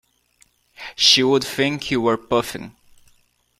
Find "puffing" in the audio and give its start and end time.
2.17-2.75